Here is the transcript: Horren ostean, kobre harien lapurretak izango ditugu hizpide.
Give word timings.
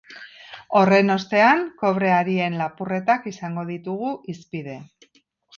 Horren 0.79 1.15
ostean, 1.15 1.61
kobre 1.83 2.11
harien 2.15 2.57
lapurretak 2.63 3.29
izango 3.33 3.69
ditugu 3.71 4.15
hizpide. 4.35 4.79